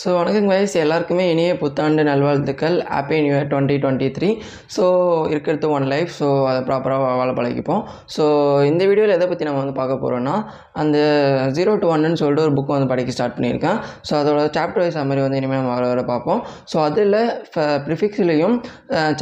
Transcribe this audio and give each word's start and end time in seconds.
So 0.00 0.08
வணக்கம் 0.16 0.50
வயசு 0.50 0.74
எல்லாருக்குமே 0.82 1.24
இனிய 1.30 1.52
புத்தாண்டு 1.60 2.02
நல்வாழ்த்துக்கள். 2.08 2.74
Happy 2.94 3.16
new 3.22 3.32
year 3.34 3.48
twenty 3.52 3.76
twenty 3.82 4.08
three 4.16 4.28
so 4.74 4.84
இருக்கிறது 5.32 5.68
ஒன் 5.76 5.86
லைஃப் 5.92 6.10
ஸோ 6.18 6.26
அதை 6.50 6.60
ப்ராப்பராக 6.68 7.06
வாழ 7.20 7.30
பழகிப்போம். 7.38 7.80
ஸோ 8.16 8.24
இந்த 8.70 8.82
வீடியோவில் 8.90 9.14
எதை 9.16 9.26
பற்றி 9.30 9.46
நம்ம 9.48 9.60
வந்து 9.62 9.74
பார்க்க 9.78 9.94
போகிறோன்னா 10.02 10.34
அந்த 10.82 10.98
ஜீரோ 11.56 11.72
டு 11.84 11.88
ஒன்னு 11.94 12.20
சொல்லிட்டு 12.20 12.44
ஒரு 12.46 12.54
புக் 12.58 12.70
வந்து 12.74 12.88
படிக்க 12.92 13.14
ஸ்டார்ட் 13.16 13.34
பண்ணியிருக்கேன். 13.38 13.80
ஸோ 14.10 14.14
அதோட 14.20 14.44
சாப்டர் 14.58 14.82
வைஸ் 14.82 14.98
மாதிரி 15.10 15.24
வந்து 15.26 15.40
இனிமேல் 15.40 15.60
நம்ம 15.62 15.72
வர 15.76 15.88
வர 15.92 16.04
பார்ப்போம். 16.12 16.42
ஸோ 16.72 16.78
அதில் 16.84 17.18
ப்ரிஃபிக்ஸ்லேயும் 17.88 18.56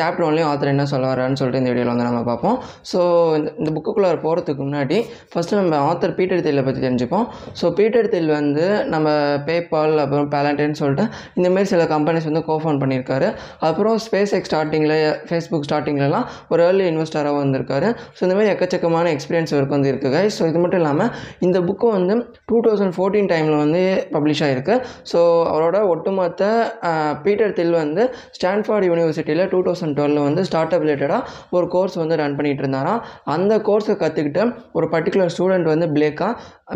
சாப்டர் 0.00 0.26
ஒன்லேயும் 0.28 0.50
ஆத்தர் 0.50 0.72
என்ன 0.74 0.86
சொல்ல 0.92 1.06
வரான்னு 1.14 1.40
சொல்லிட்டு 1.42 1.62
இந்த 1.62 1.72
வீடியோவில் 1.74 1.92
வந்து 1.94 2.08
நம்ம 2.10 2.22
பார்ப்போம். 2.30 2.60
ஸோ 2.92 3.00
இந்த 3.38 3.48
இந்த 3.62 3.72
புக்குக்குள்ளே 3.78 4.12
போகிறதுக்கு 4.26 4.64
முன்னாடி 4.68 5.00
ஃபஸ்ட்டு 5.32 5.60
நம்ம 5.62 5.80
ஆத்தர் 5.88 6.16
பீட்டர் 6.20 6.44
தில்லை 6.48 6.66
பற்றி 6.68 6.84
தெரிஞ்சுப்போம். 6.86 7.26
ஸோ 7.62 7.72
பீட்டர் 7.80 8.12
தில் 8.16 8.30
வந்து 8.38 8.66
நம்ம 8.96 9.08
பேபால் 9.50 9.98
அப்புறம் 10.06 10.30
இல்லைன்னு 10.66 10.80
சொல்லிட்டு 10.82 11.04
இந்தமாரி 11.38 11.66
சில 11.72 11.82
கம்பெனிஸ் 11.92 12.26
வந்து 12.28 12.42
கோஃபவுண்ட் 12.48 12.80
பண்ணியிருக்காரு. 12.82 13.28
அப்புறம் 13.68 13.96
ஸ்பேஸ் 14.06 14.32
எக்ஸ் 14.36 14.50
ஸ்டார்டிங்கில் 14.50 14.94
ஃபேஸ்புக் 15.28 15.66
ஸ்டார்டிங்லலாம் 15.68 16.26
ஒரு 16.52 16.60
ஏர்லி 16.66 16.84
இன்வெஸ்டராக 16.92 17.34
வந்திருக்காரு. 17.42 17.88
ஸோ 18.16 18.20
இந்தமாதிரி 18.26 18.50
எக்கச்சக்கமான 18.54 19.10
எக்ஸ்பீரியன்ஸ் 19.16 19.52
இவருக்கு 19.54 19.76
வந்து 19.76 19.90
இருக்குது 19.92 20.22
ஸோ 20.36 20.42
இது 20.50 20.60
மட்டும் 20.62 20.80
இல்லாமல் 20.82 21.10
இந்த 21.46 21.58
புக்கு 21.68 21.88
வந்து 21.96 22.14
டூ 22.50 22.58
தௌசண்ட் 22.66 22.94
ஃபோர்டீன் 22.96 23.30
டைமில் 23.32 23.58
வந்து 23.64 23.82
பப்ளிஷ் 24.14 24.42
ஆகிருக்கு 24.46 24.76
ஸோ 25.12 25.20
அவரோட 25.52 25.76
ஒட்டுமொத்த 25.92 26.42
பீட்டர் 27.26 27.56
தில் 27.58 27.74
வந்து 27.82 28.02
ஸ்டான்ஃபோர்ட் 28.38 28.88
யூனிவர்சிட்டியில் 28.90 29.44
டூ 29.54 29.60
தௌசண்ட் 29.68 29.96
டுவெலில் 29.98 30.24
வந்து 30.28 30.44
ஸ்டார்ட் 30.50 30.74
அப் 30.76 30.84
ரிலேட்டடாக 30.86 31.22
ஒரு 31.56 31.68
கோர்ஸ் 31.74 31.96
வந்து 32.02 32.20
ரன் 32.22 32.36
பண்ணிகிட்டு 32.38 32.64
இருந்தாராம் 32.64 33.00
அந்த 33.36 33.54
கோர்ஸை 33.68 33.96
கற்றுக்கிட்டு 34.02 34.42
ஒரு 34.78 34.88
பர்டிகுலர் 34.94 35.32
ஸ்டூடெண்ட் 35.36 35.68
வந்து 35.74 35.88
பிளேக்கா 35.96 36.30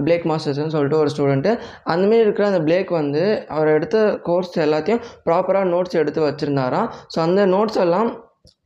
பிளேக் 0.07 0.27
மாஸ்டர்ஸ்னு 0.31 0.73
சொல்லிட்டு 0.75 0.99
ஒரு 1.03 1.11
ஸ்டூடெண்ட்டு 1.15 1.53
அந்தமாரி 1.93 2.23
இருக்கிற 2.25 2.45
அந்த 2.51 2.61
பிளேக் 2.67 2.91
வந்து 2.99 3.23
அவர் 3.55 3.71
எடுத்த 3.81 3.99
கோர்ஸ் 4.31 4.59
எல்லாத்தையும் 4.67 5.05
ப்ராப்பராக 5.29 5.73
நோட்ஸ் 5.75 6.01
எடுத்து 6.03 6.23
வச்சுருந்தாராம். 6.29 6.91
ஸோ 7.15 7.21
அந்த 7.29 7.43
நோட்ஸ் 7.57 7.81
எல்லாம் 7.87 8.11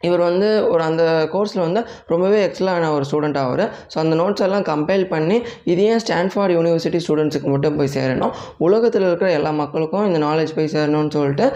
இவர் 0.01 0.23
வந்து 0.27 0.49
ஒரு 0.71 0.83
அந்த 0.87 1.03
கோர்ஸில் 1.33 1.63
வந்து 1.65 1.81
ரொம்பவே 2.13 2.39
எக்ஸலான 2.47 2.89
ஒரு 2.95 3.05
ஸ்டூடெண்ட் 3.09 3.39
ஆவார் 3.43 3.63
ஸோ 3.93 3.97
அந்த 4.03 4.15
நோட்ஸ் 4.21 4.45
எல்லாம் 4.47 4.65
கம்பைல் 4.71 5.05
பண்ணி 5.13 5.37
இது 5.73 5.83
ஏன் 5.91 6.01
ஸ்டான்ஃபோர்ட் 6.05 6.53
யூனிவர்சிட்டி 6.57 7.01
ஸ்டூடெண்ட்ஸுக்கு 7.05 7.49
மட்டும் 7.53 7.77
போய் 7.79 7.91
சேரணும். 7.97 8.33
உலகத்தில் 8.67 9.07
இருக்கிற 9.09 9.29
எல்லா 9.39 9.51
மக்களுக்கும் 9.61 10.07
இந்த 10.09 10.19
நாலேஜ் 10.27 10.53
போய் 10.57 10.71
சேரணும்னு 10.75 11.13
சொல்லிட்டு 11.17 11.47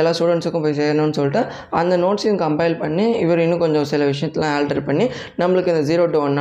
எல்லா 0.00 0.12
ஸ்டூடெண்ட்ஸுக்கும் 0.18 0.64
போய் 0.66 0.78
சேரணும்னு 0.80 1.16
சொல்லிட்டு 1.18 1.42
அந்த 1.80 1.96
நோட்ஸையும் 2.04 2.40
கம்பைல் 2.44 2.76
பண்ணி 2.84 3.06
இவர் 3.24 3.42
இன்னும் 3.44 3.62
கொஞ்சம் 3.64 3.88
சில 3.92 4.06
விஷயத்தெலாம் 4.12 4.54
ஆல்டர் 4.58 4.82
பண்ணி 4.88 5.08
நம்மளுக்கு 5.42 5.72
இந்த 5.74 5.84
zero 5.90 6.06
to 6.14 6.20
one 6.26 6.38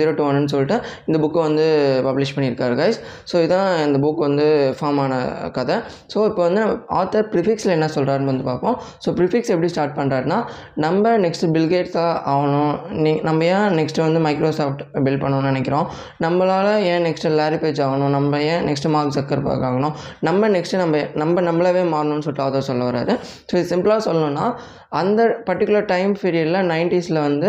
zero 0.00 0.12
to 0.20 0.24
ஒன்னு 0.28 0.52
சொல்லிட்டு 0.54 0.78
இந்த 1.08 1.18
புக்கை 1.24 1.42
வந்து 1.48 1.66
பப்ளிஷ் 2.08 2.34
பண்ணியிருக்காரு 2.36 2.76
கைஸ் 2.82 3.00
ஸோ 3.32 3.36
இதான் 3.46 3.68
இந்த 3.88 4.00
புக் 4.06 4.22
வந்து 4.28 4.46
ஃபார்ம் 4.78 5.02
ஆன 5.06 5.12
கதை. 5.58 5.78
ஸோ 6.14 6.18
இப்போ 6.30 6.42
வந்து 6.48 6.62
ஆத்தர் 7.00 7.28
ப்ரிஃபிக்ஸில் 7.34 7.74
என்ன 7.76 7.90
சொல்கிறாருன்னு 7.96 8.32
வந்து 8.34 8.48
பார்ப்போம். 8.50 8.78
ஸோ 9.04 9.08
ப்ரிஃபிக்ஸ் 9.20 9.52
எப்படி 9.56 9.72
ஸ்டார்ட் 9.74 9.98
பண்ணுறாருன்னா 10.00 10.40
நம்ம 10.84 10.97
நம்ம 10.98 11.10
நெக்ஸ்ட்டு 11.22 11.48
பில்கேட்ஸாக 11.54 12.12
ஆகணும். 12.30 12.72
நீ 13.02 13.10
நம்ம 13.26 13.44
ஏன் 13.56 13.74
நெக்ஸ்ட்டு 13.78 14.02
வந்து 14.04 14.20
மைக்ரோசாஃப்ட் 14.24 14.80
பில்ட் 15.04 15.20
பண்ணணும்னு 15.24 15.50
நினைக்கிறோம்? 15.50 15.86
நம்மளால் 16.24 16.70
ஏன் 16.92 17.04
நெக்ஸ்ட்டு 17.06 17.32
லாரி 17.40 17.58
பேஜ் 17.64 17.80
ஆகணும்? 17.84 18.12
நம்ம 18.16 18.40
ஏன் 18.52 18.64
நெக்ஸ்ட்டு 18.68 18.92
மார்க் 18.94 19.14
சக்கர்பர்க் 19.18 19.66
ஆகணும்? 19.68 19.94
நம்ம 20.28 20.48
நெக்ஸ்ட்டு 20.54 20.80
நம்ம 20.82 21.02
நம்ம 21.22 21.44
நம்மளாவே 21.48 21.84
மாறணும்னு 21.94 22.24
சொல்லிட்டு 22.26 22.46
ஆதர் 22.46 22.66
சொல்ல 22.70 22.88
வராரு 22.90 23.14
ஸோ 23.50 23.54
இது 23.60 23.68
சிம்பிளாக 23.74 24.06
சொல்லணும்னா 24.08 24.46
அந்த 24.92 25.20
பர்டிகுலர் 25.48 25.86
டைம் 25.92 26.12
பீரியடில் 26.20 26.60
நைன்ட்டீஸில் 26.70 27.20
வந்து 27.26 27.48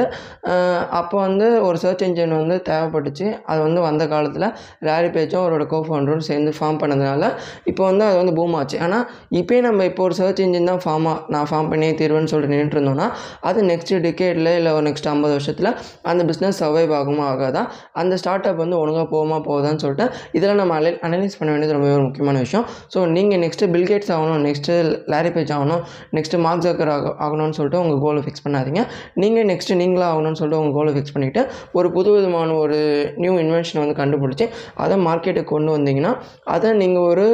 அப்போ 0.99 1.17
வந்து 1.27 1.47
ஒரு 1.67 1.77
சர்ச் 1.83 2.03
இன்ஜின் 2.07 2.35
வந்து 2.39 2.55
தேவைப்பட்டுச்சு. 2.69 3.27
அது 3.51 3.59
வந்து 3.67 3.81
வந்த 3.87 4.03
காலத்தில் 4.13 4.47
ரேரி 4.87 5.09
பேஜும் 5.15 5.41
அவரோட 5.43 5.65
கோஃபவுண்டரும் 5.73 6.25
சேர்ந்து 6.29 6.51
ஃபார்ம் 6.57 6.79
பண்ணதுனால 6.81 7.29
இப்போ 7.71 7.83
வந்து 7.89 8.03
அது 8.09 8.17
வந்து 8.21 8.33
பூம் 8.39 8.55
ஆச்சு. 8.59 8.79
ஆனால் 8.85 9.05
இப்போயே 9.39 9.61
நம்ம 9.67 9.85
இப்போ 9.91 10.03
ஒரு 10.07 10.17
சர்ச் 10.19 10.41
இன்ஜின் 10.45 10.69
தான் 10.71 10.81
ஃபார்மாக 10.85 11.17
நான் 11.35 11.49
ஃபார்ம் 11.51 11.69
பண்ணியே 11.73 11.93
தீர்வுன்னு 12.01 12.31
சொல்லிட்டு 12.33 12.53
நின்றுட்டு 12.55 12.77
இருந்தோம்னா 12.79 13.07
அது 13.49 13.59
நெக்ஸ்ட் 13.71 13.93
டிகேடில் 14.07 14.51
இல்லை 14.59 14.73
ஒரு 14.77 14.85
நெக்ஸ்ட் 14.89 15.09
ஐம்பது 15.13 15.33
வருஷத்தில் 15.37 15.71
அந்த 16.11 16.21
பிஸ்னஸ் 16.31 16.59
சர்வைவ் 16.63 16.93
ஆகுமா 16.99 17.25
ஆகாதா? 17.31 17.63
அந்த 18.01 18.13
ஸ்டார்ட் 18.23 18.47
அப் 18.51 18.61
வந்து 18.63 18.77
ஒழுங்காக 18.81 19.07
போகுமா 19.15 19.39
போகுதான்னு 19.49 19.81
சொல்லிட்டு 19.85 20.05
இதெல்லாம் 20.37 20.61
நம்ம 20.63 20.75
அலை 20.79 20.91
அனலைஸ் 21.07 21.37
பண்ண 21.39 21.49
வேண்டியது 21.53 21.75
ரொம்பவே 21.77 21.95
ஒரு 21.97 22.05
முக்கியமான 22.07 22.39
விஷயம். 22.45 22.65
ஸோ 22.93 22.99
நீங்கள் 23.15 23.41
நெக்ஸ்ட்டு 23.45 23.71
பில்கேட்ஸ் 23.75 24.11
ஆகணும் 24.17 24.43
நெக்ஸ்ட்டு 24.47 24.75
லாரி 25.13 25.31
பேஜ் 25.37 25.53
ஆகணும் 25.57 25.81
நெக்ஸ்ட்டு 26.17 26.43
மார்க் 26.45 26.65
ஜக்கர் 26.67 26.93
ஆக 26.95 27.15
ஆகணும்னு 27.29 27.57
சொல்லிட்டு 27.59 27.81
உங்கள் 27.83 28.03
கோலை 28.07 28.23
ஃபிக்ஸ் 28.25 28.45
பண்ணாதீங்க. 28.47 28.83
நீங்கள் 29.23 29.49
நெக்ஸ்ட்டு 29.53 29.79
நீங்களாக 29.83 30.11
ஆகணும்னு 30.15 30.41
சொல்லிட்டு 30.41 30.61
உங்கள் 30.63 30.77
கோலை 30.79 30.93
ஃபிக்ஸ் 30.97 31.15
பண்ணிவிட்டு 31.15 31.41
ஒரு 31.79 31.89
புது 31.95 32.11
விதமான 32.17 32.59
ஒரு 32.65 32.77
நியூ 33.23 33.33
இன்வென்ஷனை 33.45 33.81
வந்து 33.85 33.99
கண்டுபிடிச்சி 34.03 34.47
அதை 34.83 34.97
மார்க்கெட்டுக்கு 35.07 35.55
கொண்டு 35.55 35.71
வந்தீங்கன்னா 35.77 36.13
அதை 36.57 36.69
நீங்கள் 36.83 37.07
ஒரு 37.13 37.25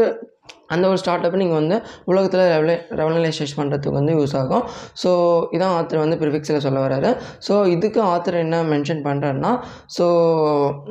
அந்த 0.74 0.86
ஒரு 0.92 1.00
ஸ்டார்ட் 1.02 1.26
அப்பை 1.26 1.40
நீங்கள் 1.42 1.60
வந்து 1.60 1.76
உலகத்தில் 2.12 2.42
ரெவலே 2.54 2.76
ரெவனலைசேஷன் 3.00 3.58
பண்ணுறதுக்கு 3.60 3.98
வந்து 3.98 4.14
யூஸ் 4.18 4.34
ஆகும். 4.40 4.64
ஸோ 5.02 5.10
இதான் 5.56 5.74
ஆத்தர் 5.80 6.02
வந்து 6.04 6.18
ப்ரிஃபிக்ஸில் 6.22 6.64
சொல்ல 6.66 6.80
வராரு. 6.86 7.10
ஸோ 7.48 7.54
இதுக்கு 7.74 8.00
ஆத்தர் 8.14 8.38
என்ன 8.44 8.62
மென்ஷன் 8.72 9.04
பண்ணுறாருன்னா 9.08 9.52
ஸோ 9.98 10.06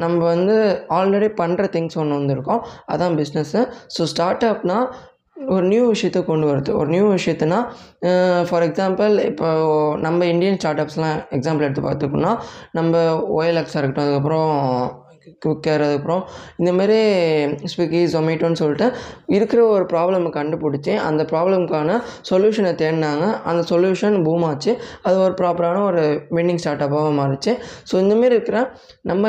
நம்ம 0.03 0.19
வந்து 0.35 0.57
ஆல்ரெடி 0.99 1.31
பண்ணுற 1.41 1.67
திங்ஸ் 1.77 1.99
ஒன்று 2.03 2.21
வந்திருக்கோம் 2.21 2.63
அதான் 2.95 3.17
பிஸ்னஸ்ஸு 3.23 3.63
ஸோ 3.97 4.05
ஸ்டார்ட் 4.13 4.47
அப்னால் 4.53 4.87
ஒரு 5.37 5.65
நியூ 5.67 5.85
விஷயத்தை 5.89 6.21
கொண்டு 6.25 6.47
வருது. 6.47 6.71
ஒரு 6.71 6.89
நியூ 6.89 7.07
விஷயத்துனா 7.15 7.59
ஃபார் 8.49 8.63
எக்ஸாம்பிள் 8.63 9.15
இப்போ 9.25 9.49
நம்ம 10.01 10.27
இந்தியன் 10.27 10.59
ஸ்டார்ட் 10.59 10.81
அப்ஸ்லாம் 10.81 11.17
எக்ஸாம்பிள் 11.37 11.67
எடுத்து 11.69 11.83
பார்த்துக்கோன்னா 11.83 12.33
நம்ம 12.73 12.93
ஓஎல்எக்ஸாக 13.39 13.81
இருக்கட்டும் 13.81 14.05
அதுக்கப்புறம் 14.05 14.51
குக்கர் 15.45 15.85
அதுக்கப்புறம் 15.87 16.23
இந்தமாரி 16.61 16.99
ஸ்விக்கி 17.73 18.01
ஜொமேட்டோன்னு 18.15 18.61
சொல்லிட்டு 18.63 18.87
இருக்கிற 19.37 19.61
ஒரு 19.75 19.85
ப்ராப்ளமை 19.93 20.31
கண்டுபிடிச்சி 20.39 20.93
அந்த 21.09 21.23
ப்ராப்ளம்க்கான 21.33 21.99
சொல்யூஷனை 22.31 22.73
தேடினாங்க. 22.83 23.25
அந்த 23.51 23.63
சொல்யூஷன் 23.73 24.17
பூம் 24.27 24.47
ஆச்சு. 24.51 24.73
அது 25.07 25.17
ஒரு 25.27 25.35
ப்ராப்பரான 25.41 25.83
ஒரு 25.91 26.03
வின்னிங் 26.37 26.61
ஸ்டார்ட் 26.65 26.85
அப்பாக 26.87 27.13
மாறிச்சு 27.21 27.53
ஸோ 27.91 27.95
இந்தமாரி 28.05 28.35
இருக்கிற 28.39 28.59
நம்ம 29.11 29.25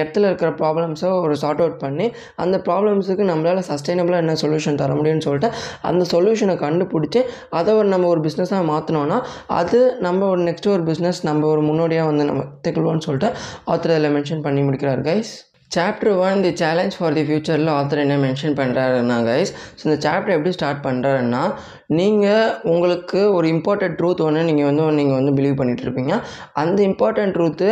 இடத்துல 0.00 0.28
இருக்கிற 0.30 0.50
ப்ராப்ளம்ஸை 0.60 1.10
ஒரு 1.24 1.34
சார்ட் 1.42 1.62
அவுட் 1.64 1.78
பண்ணி 1.84 2.06
அந்த 2.44 2.56
ப்ராப்ளம்ஸுக்கு 2.68 3.24
நம்மளால் 3.30 3.62
சஸ்டைனபிளாக 3.70 4.22
என்ன 4.24 4.36
சொல்யூஷன் 4.42 4.80
தர 4.82 4.94
முடியும்னு 5.00 5.26
சொல்லிட்டு 5.28 5.50
அந்த 5.90 6.02
சொல்யூஷனை 6.14 6.56
கண்டுபிடிச்சி 6.64 7.20
அதை 7.58 7.74
ஒரு 7.74 7.88
நம்ம 7.88 8.08
ஒரு 8.08 8.22
பிஸ்னஸாக 8.26 8.62
மாற்றினோன்னா 8.72 9.18
அது 9.60 9.78
நம்ம 10.00 10.26
ஒரு 10.28 10.42
நெக்ஸ்ட் 10.48 10.68
ஒரு 10.74 10.82
பிஸ்னஸ் 10.82 11.20
நம்ம 11.28 11.46
ஒரு 11.46 11.62
முன்னோடியாக 11.62 12.10
வந்து 12.10 12.24
நம்ம 12.24 12.42
திகழ்வோம்னு 12.66 13.06
சொல்லிட்டு 13.08 13.30
ஆத்தர் 13.72 13.94
அதில் 13.94 14.14
மென்ஷன் 14.16 14.44
பண்ணி 14.46 14.62
முடிக்கிறார். 14.62 15.02
Guys 15.08 15.32
chapter 15.70 16.12
one 16.20 16.38
the 16.42 16.50
challenge 16.60 16.94
for 16.98 17.14
the 17.14 17.22
ஃபியூச்சரில் 17.26 17.70
ஆத்தர் 17.72 18.02
என்ன 18.04 18.14
மென்ஷன் 18.22 18.54
பண்ணுறாருன்னா 18.60 19.18
கைஸ் 19.26 19.50
ஸோ 19.76 19.82
இந்த 19.88 19.98
சாப்டர் 20.06 20.34
எப்படி 20.36 20.52
ஸ்டார்ட் 20.56 20.80
பண்ணுறாருன்னா 20.86 21.42
நீங்கள் 21.90 22.48
உங்களுக்கு 22.70 23.20
ஒரு 23.36 23.46
இம்பார்ட்டன்ட் 23.52 23.96
ட்ரூத் 23.98 24.24
ஒன்று 24.24 24.40
நீங்கள் 24.48 24.66
வந்து 24.68 24.82
நீங்கள் 24.98 25.18
வந்து 25.18 25.32
பிலீவ் 25.36 25.54
பண்ணிகிட்ருப்பீங்க 25.60 25.86
இருப்பீங்க. 25.88 26.14
அந்த 26.62 26.78
இம்பார்ட்டன்ட் 26.88 27.34
ட்ரூத்து 27.36 27.68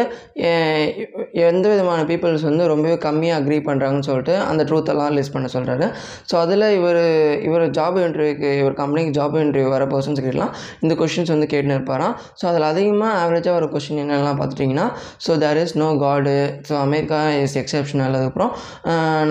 எந்த 1.49 1.65
விதமான 1.73 2.01
பீப்புள்ஸ் 2.11 2.47
வந்து 2.49 2.65
ரொம்பவே 2.73 2.97
கம்மியாக 3.05 3.41
அக்ரி 3.41 3.59
பண்ணுறாங்கன்னு 3.67 4.07
சொல்லிட்டு 4.09 4.35
அந்த 4.51 4.63
ட்ரூத்தெல்லாம் 4.71 5.13
லிஸ்ட் 5.17 5.35
பண்ண 5.35 5.49
சொல்கிறாரு 5.55 5.87
ஸோ 6.31 6.35
அதில் 6.43 6.67
இவர் 6.79 7.01
இவர் 7.49 7.65
ஜாப் 7.79 7.99
இன்டர்வியூக்கு 8.05 8.51
இவர் 8.61 8.77
கம்பெனிக்கு 8.81 9.13
ஜாப் 9.19 9.37
இன்டர்வியூ 9.43 9.71
வர 9.75 9.87
பர்சன்ஸ் 9.93 10.23
கேட்கலாம் 10.27 10.53
இந்த 10.85 10.97
கொஷின்ஸ் 11.01 11.33
வந்து 11.35 11.49
கேட்டுன்னு 11.53 11.77
இருப்பாராம். 11.79 12.15
ஸோ 12.41 12.47
அதில் 12.53 12.67
அதிகமாக 12.71 13.13
ஆவரேஜாக 13.23 13.61
ஒரு 13.61 13.69
கொஷின் 13.75 14.01
என்னெல்லாம் 14.05 14.41
பார்த்துட்டிங்கன்னா 14.41 14.87
so 15.27 15.39
there 15.45 15.61
is 15.65 15.77
no 15.83 15.91
god 16.05 16.37
so 16.71 16.75
America 16.87 17.21
is 17.45 17.59
exceptional 17.63 18.17
அதுக்கப்புறம் 18.21 18.53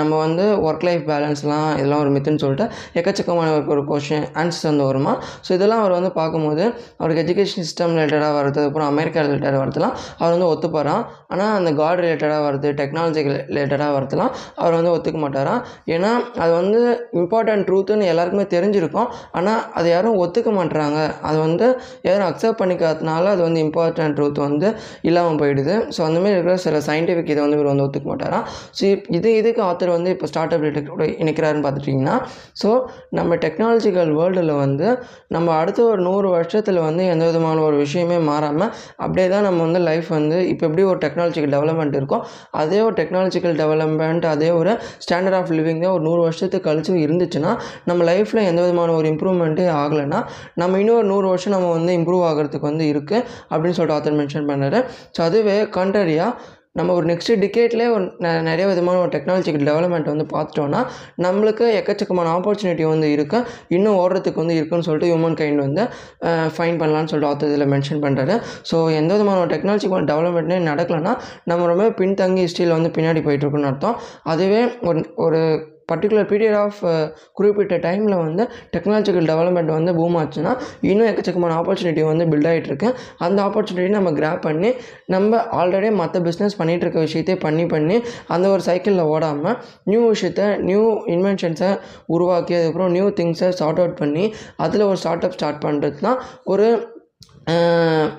நம்ம 0.01 0.13
வந்து 0.25 0.45
ஒர்க் 0.67 0.87
லைஃப் 0.89 1.05
பேலன்ஸ்லாம் 1.11 1.69
இதெல்லாம் 1.79 2.03
ஒரு 2.05 2.13
மித்துன்னு 2.17 2.43
சொல்லிட்டு 2.45 2.67
எக்கச்சக்கமான 3.01 3.51
ஒரு 3.57 3.65
ஒரு 3.75 3.83
கொஷின் 3.91 4.25
ஆன்சர்ஸ் 4.41 4.65
சார்ந்து 4.75 4.87
வருமா 4.89 5.13
ஸோ 5.45 5.49
இதெல்லாம் 5.57 5.81
அவர் 5.83 5.93
வந்து 5.97 6.11
பார்க்கும்போது 6.19 6.63
அவருக்கு 6.99 7.21
எஜுகேஷன் 7.25 7.65
சிஸ்டம் 7.67 7.93
ரிலேட்டடாக 7.95 8.33
வருது 8.39 8.61
அப்புறம் 8.67 8.89
அமெரிக்கா 8.93 9.19
ரிலேட்டடாக 9.27 9.59
வரதுலாம் 9.63 9.93
அவர் 10.19 10.33
வந்து 10.35 10.49
ஒத்துப்பாராம். 10.53 11.03
ஆனால் 11.33 11.53
அந்த 11.59 11.69
காட் 11.79 12.01
ரிலேட்டடாக 12.05 12.41
வருது 12.47 12.69
டெக்னாலஜி 12.79 13.21
ரிலேட்டடாக 13.51 13.89
வரதுலாம் 13.97 14.31
அவர் 14.61 14.75
வந்து 14.79 14.91
ஒத்துக்க 14.95 15.19
மாட்டாராம். 15.25 15.61
ஏன்னா 15.95 16.11
அது 16.43 16.51
வந்து 16.59 16.79
இம்பார்ட்டன்ட் 17.21 17.65
ட்ரூத்துன்னு 17.69 18.09
எல்லாருக்குமே 18.13 18.45
தெரிஞ்சிருக்கும். 18.55 19.09
ஆனால் 19.39 19.61
அது 19.79 19.87
யாரும் 19.95 20.17
ஒத்துக்க 20.23 20.51
மாட்டுறாங்க 20.59 20.99
அது 21.29 21.37
வந்து 21.45 21.67
யாரும் 22.09 22.27
அக்செப்ட் 22.29 22.59
பண்ணிக்காதனால 22.61 23.31
அது 23.35 23.41
வந்து 23.47 23.61
இம்பார்ட்டன்ட் 23.67 24.17
ட்ரூத் 24.19 24.41
வந்து 24.47 24.67
இல்லாமல் 25.09 25.39
போயிடுது. 25.43 25.75
ஸோ 25.95 26.01
அந்தமாதிரி 26.07 26.37
இருக்கிற 26.37 26.57
சில 26.67 26.81
சயின்டிஃபிக் 26.89 27.31
இதை 27.33 27.41
வந்து 27.45 27.59
இவர் 27.59 27.71
வந்து 27.73 27.85
ஒத்துக்க 27.87 28.07
மாட்டாராம். 28.13 28.45
ஸோ 28.77 28.83
இது 29.19 29.29
இதுக்கு 29.41 29.63
ஆத்தர் 29.69 29.95
வந்து 29.97 30.11
இப்போ 30.15 30.27
ஸ்டார்ட் 30.33 30.55
அப் 30.55 30.65
ரிலேட்டட் 30.65 30.91
இணைக்கிறாருன்னு 31.23 31.65
பார்த்துட்டிங்கன்னா 31.67 32.15
ஸோ 32.61 32.69
நம்ம 33.19 33.35
டெக்னாலஜிக்கல் 33.45 34.11
வேர்ல்டில் 34.19 34.53
வந்து 34.55 34.64
வந்து 34.65 34.87
நம்ம 35.35 35.47
அடுத்த 35.59 35.79
ஒரு 35.89 36.01
நூறு 36.01 36.27
வருஷத்தில் 36.29 36.79
வந்து 36.85 37.03
எந்த 37.13 37.23
விதமான 37.25 37.57
ஒரு 37.61 37.77
விஷயமே 37.77 38.17
மாறாமல் 38.29 38.71
அப்படியே 38.99 39.27
தான் 39.27 39.45
நம்ம 39.47 39.61
வந்து 39.63 39.81
லைஃப் 39.87 40.09
வந்து 40.17 40.37
இப்போ 40.51 40.63
எப்படி 40.69 40.85
ஒரு 40.91 40.99
டெக்னாலஜிக்கல் 41.05 41.53
டெவலப்மெண்ட் 41.55 41.97
இருக்கோ 41.99 42.19
அதே 42.61 42.79
ஒரு 42.87 42.95
டெக்னாலஜிக்கல் 42.99 43.57
டெவலப்மெண்ட் 43.61 44.25
அதே 44.25 44.49
ஒரு 44.59 44.73
ஸ்டாண்டர்ட் 45.05 45.37
ஆஃப் 45.39 45.53
லிவிங் 45.57 45.83
தான் 45.85 45.95
ஒரு 45.95 46.03
நூறு 46.03 46.21
வருஷத்துக்கு 46.21 46.67
கழிச்சு 46.69 46.99
இருந்துச்சுன்னா 47.05 47.53
நம்ம 47.85 48.03
லைஃப்பில் 48.11 48.47
எந்த 48.49 48.59
விதமான 48.61 48.93
ஒரு 48.99 49.07
இம்ப்ரூவ்மெண்ட்டே 49.13 49.67
ஆகலைன்னா 49.79 50.21
நம்ம 50.55 50.79
இன்னும் 50.83 50.97
ஒரு 50.97 51.09
நூறு 51.13 51.27
வருஷம் 51.27 51.55
நம்ம 51.55 51.71
வந்து 51.77 51.93
இம்ப்ரூவ் 51.99 52.25
ஆகிறதுக்கு 52.29 52.69
வந்து 52.71 52.85
இருக்குது 52.93 53.23
அப்படின்னு 53.51 53.77
சொல்லிட்டு 53.77 53.97
ஆத்தர் 53.97 54.19
மென்ஷன் 54.21 54.49
பண்ணாரு. 54.51 54.81
ஸோ 55.15 55.21
அதுவே 55.21 55.57
கான்ட்ரரியாக 55.75 56.31
நம்ம 56.75 56.93
ஒரு 56.93 57.05
நெக்ஸ்ட் 57.05 57.33
டிகேட்லேயே 57.39 57.89
ஒரு 57.89 58.05
நிறைய 58.41 58.67
விதமான 58.67 58.99
ஒரு 58.99 59.09
டெக்னாலஜிக்கல் 59.09 59.67
டெவலப்மெண்ட் 59.69 60.09
வந்து 60.13 60.25
பார்த்துட்டோன்னா 60.33 60.81
நம்மளுக்கு 61.21 61.65
எக்கச்சக்கமான 61.79 62.31
ஆப்பர்ச்சுனிட்டி 62.37 62.85
வந்து 62.87 63.11
இருக்கும் 63.11 63.45
இன்னும் 63.67 63.97
ஓடுறதுக்கு 63.97 64.35
வந்து 64.35 64.55
இருக்குன்னு 64.55 64.83
சொல்லிட்டு 64.83 65.09
ஹியூமன் 65.11 65.37
கைண்ட் 65.39 65.61
வந்து 65.61 65.83
ஃபைன் 66.55 66.79
பண்ணலான்னு 66.81 67.11
சொல்லிட்டு 67.11 67.31
ஆத்தர் 67.31 67.51
இதில் 67.53 67.71
மென்ஷன் 67.73 68.03
பண்ணுறாரு 68.05 68.35
ஸோ 68.71 68.77
எந்த 68.93 69.11
விதமான 69.13 69.39
ஒரு 69.39 69.51
டெக்னாலஜிக்கல் 69.55 70.09
டெவலப்மெண்ட்டே 70.11 70.59
நடக்கலைன்னா 70.69 71.13
நம்ம 71.43 71.67
ரொம்ப 71.67 71.87
பின்தங்கி 72.01 72.43
ஹிஸ்ட்ரியில் 72.45 72.77
வந்து 72.77 72.91
பின்னாடி 72.97 73.21
போயிட்டுருக்குன்னு 73.25 73.71
அர்த்தம். 73.71 73.97
அதுவே 74.23 74.61
ஒரு 74.81 75.01
ஒரு 75.17 75.41
பர்டிகுலர் 75.89 76.27
பீரியட் 76.29 76.57
ஆஃப் 76.57 76.79
குறிப்பிட்ட 77.33 77.75
டைமில் 77.77 78.15
வந்து 78.17 78.43
டெக்னாலஜிக்கல் 78.75 79.27
டெவலப்மெண்ட் 79.29 79.71
வந்து 79.71 79.93
பூம் 79.93 80.15
ஆச்சுன்னா 80.15 80.53
இன்னும் 80.81 81.07
எக்கச்சக்கமான 81.07 81.55
ஆப்பர்ச்சுனிட்டி 81.55 82.03
வந்து 82.03 82.25
பில்ட் 82.25 82.49
ஆகிட்டு 82.49 82.89
அந்த 83.17 83.37
ஆப்பர்ச்சுனிட்டி 83.43 83.89
நம்ம 83.89 84.11
கிராப் 84.11 84.41
பண்ணி 84.41 84.71
நம்ம 85.05 85.41
ஆல்ரெடி 85.53 85.91
மற்ற 85.93 86.21
பிஸ்னஸ் 86.21 86.57
பண்ணிகிட்டு 86.59 86.85
இருக்க 86.85 86.99
விஷயத்தையே 86.99 87.37
பண்ணி 87.39 87.65
பண்ணி 87.65 87.97
அந்த 88.27 88.45
ஒரு 88.49 88.61
சைக்கிளில் 88.61 89.05
ஓடாமல் 89.05 89.57
நியூ 89.83 90.01
விஷயத்த 90.09 90.43
நியூ 90.63 90.83
இன்வென்ஷன்ஸை 91.07 91.71
உருவாக்கி 92.07 92.55
அதுக்கப்புறம் 92.55 92.91
நியூ 92.91 93.07
திங்ஸை 93.13 93.49
சார்ட் 93.53 93.79
அவுட் 93.79 93.99
பண்ணி 93.99 94.25
அதில் 94.57 94.87
ஒரு 94.87 94.97
ஸ்டார்ட் 94.97 95.25
அப் 95.25 95.37
ஸ்டார்ட் 95.37 95.63
பண்ணுறது 95.65 95.99
தான் 95.99 96.19
ஒரு 96.45 96.67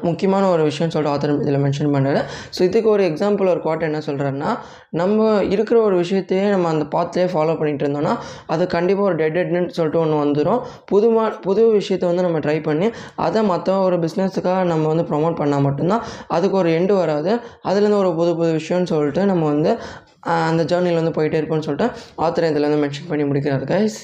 முக்கியமான 0.07 0.45
ஒரு 0.51 0.63
விஷயம் 0.63 0.91
சொல்லிட்டு 0.91 1.15
ஆத்தர் 1.15 1.41
இதில் 1.41 1.63
மென்ஷன் 1.63 1.93
பண்ணுறாரு 1.95 2.21
ஸோ 2.57 2.63
இதுக்கு 2.63 2.89
ஒரு 2.89 3.05
எக்ஸாம்பிள் 3.05 3.49
ஒரு 3.49 3.61
குவாட் 3.61 3.83
என்ன 3.83 4.01
சொல்கிறாருன்னா 4.07 4.51
நம்ம 4.91 5.21
இருக்கிற 5.45 5.77
ஒரு 5.81 5.97
விஷயத்தையே 6.01 6.47
நம்ம 6.51 6.69
அந்த 6.69 6.85
பாத்திலே 6.97 7.27
ஃபாலோ 7.27 7.55
பண்ணிட்டு 7.59 7.85
இருந்தோம்னா 7.87 8.15
அது 8.47 8.67
கண்டிப்பாக 8.67 9.09
ஒரு 9.09 9.17
டெட் 9.17 9.37
டெட்னு 9.37 9.69
சொல்லிட்டு 9.69 10.01
ஒன்று 10.01 10.23
வந்துடும் 10.25 10.61
புதுமா 10.93 11.41
புது 11.41 11.65
விஷயத்தை 11.71 12.07
வந்து 12.09 12.23
நம்ம 12.23 12.39
ட்ரை 12.39 12.63
பண்ணி 12.63 12.91
அதை 13.19 13.43
மற்ற 13.43 13.79
ஒரு 13.79 13.97
பிஸ்னஸுக்காக 13.97 14.65
நம்ம 14.65 14.87
வந்து 14.87 15.07
ப்ரொமோட் 15.11 15.41
பண்ணால் 15.41 15.61
மட்டும்தான் 15.61 16.05
அதுக்கு 16.29 16.57
ஒரு 16.57 16.71
எண்டு 16.71 16.95
வராது. 16.97 17.33
அதுலேருந்து 17.69 17.99
ஒரு 17.99 18.13
புது 18.15 18.37
புது 18.37 18.53
விஷயம்னு 18.53 18.91
சொல்லிட்டு 18.93 19.25
நம்ம 19.25 19.45
வந்து 19.45 19.73
அந்த 20.47 20.63
ஜேர்னியில் 20.65 21.01
வந்து 21.03 21.17
போயிட்டே 21.17 21.41
இருப்போம்னு 21.41 21.67
சொல்லிட்டு 21.69 21.89
ஆத்திரம் 22.17 22.51
இதில் 22.51 22.69
வந்து 22.69 22.83
மென்ஷன் 22.85 23.09
பண்ணி 23.09 23.25
முடிக்கிறாரு 23.25 23.67
கைஸ் 23.73 23.99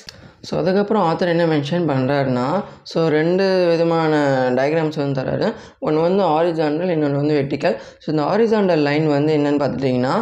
ஸோ 0.48 0.52
அதுக்கப்புறம் 0.56 1.04
ஆத்தர் 1.08 1.32
என்ன 1.34 1.44
மென்ஷன் 1.46 1.88
பண்ணுறாருன்னா 1.90 2.46
ஸோ 2.92 3.00
ரெண்டு 3.08 3.44
விதமான 3.72 4.12
டயக்ராம்ஸ் 4.58 5.00
வந்து 5.02 5.18
தராரு. 5.20 5.48
ஒன்று 5.78 6.00
வந்து 6.00 6.22
ஆரிஜாண்டல் 6.38 6.94
இன்னொன்று 6.96 7.22
வந்து 7.22 7.38
வெட்டிக்கல் 7.40 7.76
ஸோ 8.04 8.08
இந்த 8.14 8.24
ஆரிஜாண்டல் 8.32 8.82
லைன் 8.88 9.06
வந்து 9.08 9.32
என்னென்னு 9.38 9.62
பார்த்துட்டிங்கன்னா 9.64 10.14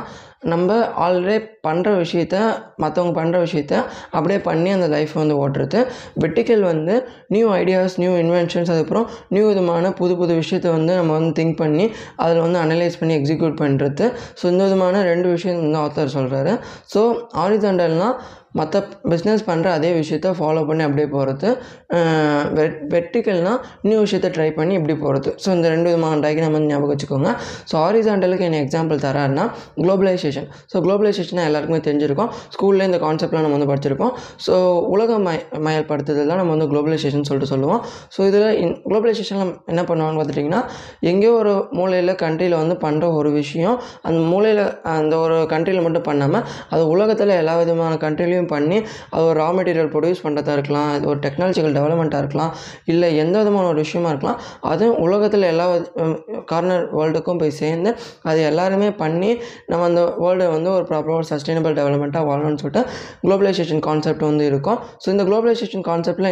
நம்ம 0.53 0.77
ஆல்ரெடி 1.05 1.39
பண்ணுற 1.67 1.91
விஷயத்த 2.03 2.37
மற்றவங்க 2.83 3.15
பண்ணுற 3.19 3.39
விஷயத்த 3.47 3.75
அப்படியே 4.17 4.39
பண்ணி 4.49 4.71
அந்த 4.77 4.89
லைஃப் 4.95 5.15
வந்து 5.21 5.37
ஓட்டுறது. 5.43 5.81
வெட்டிக்கல் 6.25 6.65
வந்து 6.71 6.95
நியூ 7.37 7.47
ஐடியாஸ் 7.61 7.97
நியூ 8.03 8.13
இன்வென்ஷன்ஸ் 8.25 8.73
அதுக்கப்புறம் 8.75 9.07
நியூ 9.37 9.45
விதமான 9.51 9.93
புது 10.01 10.17
புது 10.21 10.35
விஷயத்த 10.43 10.69
வந்து 10.79 10.95
நம்ம 11.01 11.15
வந்து 11.19 11.33
திங்க் 11.41 11.61
பண்ணி 11.63 11.87
அதில் 12.25 12.45
வந்து 12.47 12.61
அனலைஸ் 12.65 13.01
பண்ணி 13.03 13.17
எக்ஸிக்யூட் 13.21 13.57
பண்ணுறது 13.65 14.07
ஸோ 14.41 14.45
இந்த 14.55 14.63
விதமான 14.69 15.03
ரெண்டு 15.13 15.29
விஷயம் 15.37 15.63
வந்து 15.65 15.81
ஆத்தர் 15.87 16.15
சொல்கிறாரு 16.19 16.55
ஸோ 16.95 17.03
ஆரிசாண்டல்னால் 17.45 18.19
மற்ற 18.59 18.77
பிஸ்னஸ் 19.11 19.43
பண்ணுற 19.49 19.67
அதே 19.79 19.91
விஷயத்த 19.99 20.29
ஃபாலோ 20.39 20.63
பண்ணி 20.69 20.83
அப்படியே 20.87 21.09
போகிறது 21.13 21.49
வெட் 22.59 22.79
வெர்டிக்கல்னால் 22.95 23.61
நியூ 23.89 23.99
விஷயத்த 24.05 24.29
ட்ரை 24.37 24.49
பண்ணி 24.57 24.75
இப்படி 24.79 24.95
போகிறது 25.03 25.31
ஸோ 25.43 25.49
இந்த 25.57 25.67
ரெண்டு 25.75 25.89
விதமான 25.91 26.17
டயக்ராம் 26.25 26.57
வந்து 26.57 26.71
ஞாபகம் 26.73 26.93
வச்சுக்கோங்க. 26.93 27.31
ஸோ 27.71 27.75
ஹாரிசாண்டலுக்கு 27.83 28.47
என்ன 28.49 28.59
எக்ஸாம்பிள் 28.65 29.05
தராருன்னா 29.07 29.45
குளோபலைசேஷன் 29.83 30.49
ஸோ 30.73 30.83
குளோபலைசேஷனாக 30.87 31.50
எல்லாருக்குமே 31.51 31.81
தெரிஞ்சிருக்கும். 31.89 32.31
ஸ்கூல்ல 32.57 32.89
இந்த 32.91 33.01
கான்செப்ட்லாம் 33.07 33.47
நம்ம 33.47 33.57
வந்து 33.59 33.71
படிச்சிருப்போம் 33.73 34.13
ஸோ 34.47 34.55
உலக 34.95 35.19
மய 35.27 35.39
மயப்படுத்துதல் 35.67 36.31
தான் 36.33 36.41
நம்ம 36.43 36.53
வந்து 36.57 36.69
குளோபலைசேஷன் 36.73 37.27
சொல்லிட்டு 37.29 37.53
சொல்லுவோம். 37.55 37.83
ஸோ 38.15 38.21
இதில் 38.31 38.49
இன் 38.63 38.75
குளோபலைசேஷனில் 38.87 39.55
என்ன 39.73 39.83
பண்ணுவாங்கன்னு 39.91 40.21
பார்த்துட்டிங்கன்னா 40.21 40.63
எங்கேயோ 41.11 41.33
ஒரு 41.41 41.53
மூலையில் 41.79 42.15
கண்ட்ரியில் 42.25 42.59
வந்து 42.63 42.77
பண்ணுற 42.85 43.07
ஒரு 43.19 43.31
விஷயம் 43.41 43.77
அந்த 44.09 44.19
மூலையில் 44.33 44.63
அந்த 44.97 45.15
ஒரு 45.25 45.37
கண்ட்ரியில் 45.53 45.85
மட்டும் 45.87 46.07
பண்ணாமல் 46.09 46.45
அது 46.75 46.83
உலகத்தில் 46.95 47.33
எல்லா 47.41 47.55
விதமான 47.61 47.95
கண்ட்ரிலையும் 48.05 48.51
பண்ணி 48.53 48.79
அது 49.13 49.25
ஒரு 49.29 49.37
ரா 49.41 49.49
மெட்டீரியல் 49.59 49.91
ப்ரொடியூஸ் 49.95 50.23
பண்ணுறதா 50.25 50.55
இருக்கலாம் 50.59 50.91
இது 50.97 51.07
ஒரு 51.13 51.21
டெக்னாலஜிக்கல் 51.27 51.77
டெவலப்மெண்ட்டாக 51.79 52.23
இருக்கலாம் 52.25 52.53
இல்லை 52.93 53.09
எந்த 53.23 53.35
விதமான 53.41 53.67
ஒரு 53.73 53.81
விஷயமா 53.85 54.11
இருக்கலாம் 54.13 54.39
அதுவும் 54.71 54.99
உலகத்தில் 55.05 55.47
எல்லா 55.53 55.67
கார்னர் 56.53 56.85
வேர்ல்டுக்கும் 56.99 57.41
போய் 57.43 57.55
சேர்ந்து 57.61 57.91
அது 58.31 58.41
எல்லாருமே 58.51 58.91
பண்ணி 59.03 59.31
நம்ம 59.71 59.87
அந்த 59.91 60.03
வேர்ல்டை 60.23 60.49
வந்து 60.55 60.71
ஒரு 60.77 60.85
ப்ராப்பராக 60.91 61.21
ஒரு 61.21 61.29
சஸ்டைனபிள் 61.41 61.77
டெவலப்மெண்ட்டாக 61.81 62.25
வாழணும்னு 62.31 62.61
சொல்லிட்டு 62.63 62.83
குளோபலைசேஷன் 63.25 63.83
கான்செப்ட் 63.89 64.25
வந்து 64.29 64.45
இருக்கும். 64.51 64.79
ஸோ 65.03 65.09
இந்த 65.15 65.25
குளோபலைசேஷன் 65.29 65.85
கான்செப்டில் 65.89 66.29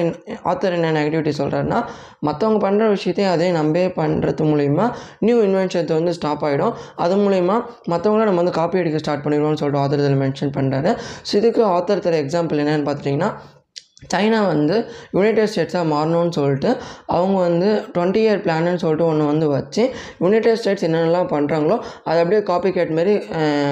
ஆத்தர் 0.50 0.76
என்ன 0.76 0.92
நெகட்டிவிட்டி 0.96 1.34
சொல்கிறாருன்னா 1.40 1.80
மற்றவங்க 2.28 2.60
பண்ணுற 2.64 2.86
விஷயத்தையும் 2.94 3.32
அதே 3.34 3.48
நம்பே 3.58 3.84
பண்ணுறது 3.98 4.44
மூலிமா 4.50 4.86
நியூ 5.26 5.36
இன்வென்ஷன்ஸ் 5.46 5.92
வந்து 5.96 6.14
ஸ்டாப் 6.18 6.44
ஆகிடும் 6.48 6.74
அது 7.04 7.16
மூலிமா 7.24 7.56
மற்றவங்கள 7.92 8.26
நம்ம 8.28 8.40
வந்து 8.42 8.56
காப்பி 8.58 8.80
அடிக்க 8.82 9.00
ஸ்டார்ட் 9.02 9.24
பண்ணிடுவோம்னு 9.26 9.60
சொல்லிட்டு 9.62 9.82
ஆத்தர் 9.84 10.02
இதில் 10.04 10.20
மென்ஷன் 10.24 10.54
பண்ணுறாரு 10.56 10.92
ஸோ 11.28 11.34
இதுக்கு 11.40 11.62
ஆத்தர் 11.76 12.04
தர 12.06 12.16
எக்ஸாம்பிள் 12.24 12.62
என்னென்னு 12.64 12.88
பார்த்தீங்கன்னா 12.90 13.30
சைனா 14.02 14.40
வந்து 14.46 14.74
யுனைடெட் 15.12 15.50
ஸ்டேட்ஸாக 15.52 15.86
மாறணும்னு 15.88 16.34
சொல்லிட்டு 16.36 16.68
அவங்க 17.14 17.36
வந்து 17.40 17.68
டுவெண்ட்டி 17.94 18.20
இயர் 18.20 18.42
பிளான்னு 18.44 18.74
சொல்லிட்டு 18.76 19.06
ஒன்று 19.06 19.24
வந்து 19.26 19.46
வச்சு 19.48 19.82
யுனைடெட் 20.20 20.58
ஸ்டேட்ஸ் 20.60 20.84
என்னென்னலாம் 20.86 21.30
பண்ணுறாங்களோ 21.32 21.76
அதை 22.04 22.18
அப்படியே 22.20 22.40
காப்பி 22.50 22.70
கேட் 22.72 22.92
மாரி 22.92 23.14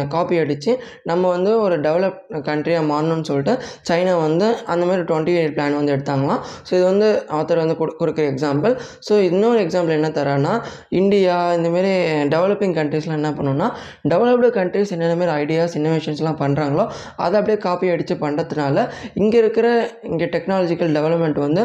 காப்பி 0.09 0.39
அடித்து 0.39 0.73
நம்ம 1.05 1.29
வந்து 1.29 1.53
ஒரு 1.59 1.77
டெவலப் 1.81 2.19
கண்ட்ரியாக 2.49 2.87
மாறணும்னு 2.87 3.25
சொல்லிட்டு 3.25 3.55
சைனா 3.89 4.15
வந்து 4.21 4.49
அந்த 4.67 4.83
மாதிரி 4.87 5.05
டுவெண்ட்டி 5.07 5.35
இயர் 5.37 5.55
பிளான் 5.57 5.77
வந்து 5.77 5.95
எடுத்தாங்களாம். 5.97 6.41
ஸோ 6.67 6.73
இது 6.73 6.85
வந்து 6.85 7.09
ஆத்தர் 7.37 7.63
வந்து 7.63 7.77
கொடு- 7.77 7.97
கொடுக்குற 8.01 8.27
எக்ஸாம்பிள் 8.33 8.75
ஸோ 9.09 9.15
இன்னொரு 9.29 9.61
எக்ஸாம்பிள் 9.65 9.97
என்ன 9.97 10.11
தரான்னா 10.17 10.55
இந்தியா 11.01 11.39
இந்தமாரி 11.57 11.95
டெவலப்பிங் 12.35 12.77
கண்ட்ரீஸ்லாம் 12.79 13.19
என்ன 13.21 13.33
பண்ணுன்னா 13.33 13.71
டெவலப்டு 14.11 14.51
கண்ட்ரீஸ் 14.57 14.93
என்னென்ன 14.93 15.17
மாதிரி 15.17 15.35
ஐடியாஸ் 15.41 15.79
இன்னோவேஷன்ஸ்லாம் 15.79 16.41
பண்ணுறாங்களோ 16.43 16.87
அதை 17.21 17.35
அப்படியே 17.39 17.61
காப்பி 17.65 17.95
அடித்து 17.95 18.17
பண்ணுறதுனால 18.21 18.79
இங்கே 19.21 19.39
இருக்கிற 19.39 19.67
இங்கே 20.17 20.29
டெக்னாலஜிக்கல் 20.37 20.93
டெவலப்மெண்ட் 20.99 21.41
வந்து 21.47 21.65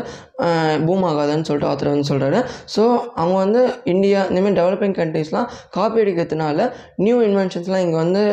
பூம் 0.88 1.06
ஆகாதுன்னு 1.10 1.48
சொல்லிட்டு 1.50 1.72
ஆத்தர் 1.72 1.94
வந்து 1.96 2.10
சொல்கிறாரு 2.14 2.40
ஸோ 2.76 2.86
அவங்க 3.22 3.36
வந்து 3.46 3.64
இந்தியா 3.96 4.22
இந்தமாதிரி 4.32 4.60
டெவலப்பிங் 4.62 4.98
கண்ட்ரீஸ்லாம் 5.02 5.52
காப்பி 5.78 6.00
அடிக்கிறதுனால 6.06 6.72
நியூ 7.06 7.20
இன்வென்ஷன்ஸ்லாம் 7.28 7.86
இங்கே 7.86 8.00
வந்து 8.06 8.24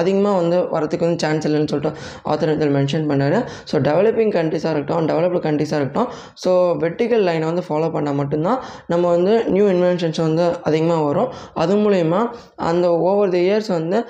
அதிகமாக 0.00 0.38
வந்து 0.40 0.56
வரதுக்கு 0.74 1.06
வந்து 1.06 1.22
சான்ஸ் 1.24 1.44
இல்லைன்னு 1.48 1.70
சொல்லிட்டு 1.72 1.90
ஆத்தர் 2.30 2.52
இதில் 2.54 2.72
மென்ஷன் 2.76 3.06
பண்ணார். 3.10 3.36
ஸோ 3.70 3.74
டெவலப்பிங் 3.88 4.32
கண்ட்ரிஸாக 4.36 4.72
இருக்கட்டும் 4.74 5.06
டெவலப்டு 5.10 5.40
கண்ட்ரிஸாக 5.46 5.78
இருக்கட்டும் 5.80 6.08
ஸோ 6.44 6.52
வெர்டிக்கல் 6.84 7.24
லைனை 7.28 7.46
வந்து 7.50 7.64
ஃபாலோ 7.68 7.90
பண்ணால் 7.96 8.18
மட்டும்தான் 8.20 8.58
நம்ம 8.92 9.04
வந்து 9.16 9.34
நியூ 9.56 9.66
இன்வென்ஷன்ஸ் 9.74 10.20
வந்து 10.26 10.46
அதிகமாக 10.70 11.04
வரும். 11.08 11.30
அது 11.64 11.76
மூலயமா 11.84 12.22
அந்த 12.70 12.88
ஓவர் 13.10 13.34
தி 13.36 13.42
இயர்ஸ் 13.48 13.70
வந்து 13.78 14.00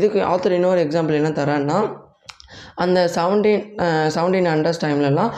இதுக்கு 0.00 0.20
ஆத்தர் 0.32 0.58
இன்னொரு 0.58 0.82
எக்ஸாம்பிள் 0.86 1.20
என்ன 1.20 1.32
தரேன்னா 1.40 1.78
அந்த 2.84 2.98
செவன்டீன் 3.16 3.62
செவன்டீன் 4.16 4.48
ஹண்ட்ரட்ஸ் 4.52 4.82
டைம்லலாம் 4.84 5.30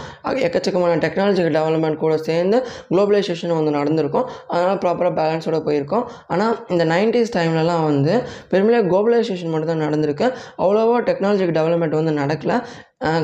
எக்கச்சக்கமான 0.46 0.98
டெக்னாலஜிக்கல் 1.04 1.56
டெவலப்மெண்ட் 1.58 2.02
கூட 2.04 2.14
சேர்ந்து 2.28 2.58
குளோபலைசேஷன் 2.92 3.56
வந்து 3.58 3.72
நடந்திருக்கும். 3.78 4.26
அதனால் 4.52 4.82
ப்ராப்பராக 4.84 5.14
பேலன்ஸோட 5.20 5.60
போயிருக்கோம். 5.68 6.04
ஆனால் 6.34 6.54
இந்த 6.74 6.86
நைன்டிஸ் 6.94 7.34
டைம்லலாம் 7.38 7.86
வந்து 7.90 8.14
பெருமையாக 8.52 8.86
குளோபலைசேஷன் 8.92 9.52
மட்டும் 9.54 9.72
தான் 9.72 9.84
நடந்திருக்கு. 9.86 10.28
அவ்வளோவா 10.62 10.98
டெக்னாலஜிக்கல் 11.10 11.58
டெவலப்மெண்ட் 11.60 11.98
வந்து 12.00 12.14
நடக்கல. 12.22 12.54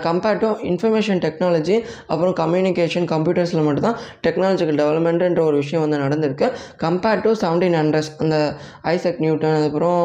கம்பேர்ட் 0.05 0.41
டு 0.43 0.49
இன்ஃபர்மேஷன் 0.71 1.21
டெக்னாலஜி 1.25 1.77
அப்புறம் 2.13 2.35
கம்யூனிகேஷன் 2.41 3.07
கம்ப்யூட்டர்ஸில் 3.13 3.65
மட்டும்தான் 3.67 3.97
டெக்னாலஜிக்கல் 4.27 4.79
டெவலப்மெண்ட்டுன்ற 4.81 5.41
ஒரு 5.49 5.57
விஷயம் 5.63 5.83
வந்து 5.85 5.99
நடந்திருக்கு. 6.03 6.47
கம்பேர்ட் 6.83 7.23
டு 7.25 7.31
செவன்டீன் 7.41 7.77
ஹண்ட்ரட்ஸ் 7.79 8.11
அந்த 8.25 8.37
ஐசக் 8.93 9.19
நியூட்டன் 9.25 9.57
அதுக்கப்புறம் 9.57 10.05